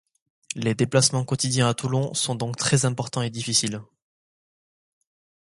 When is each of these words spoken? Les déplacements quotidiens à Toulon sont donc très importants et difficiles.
Les 0.55 0.73
déplacements 0.73 1.25
quotidiens 1.25 1.69
à 1.69 1.75
Toulon 1.75 2.15
sont 2.15 2.33
donc 2.33 2.57
très 2.57 2.85
importants 2.85 3.21
et 3.21 3.29
difficiles. 3.29 3.83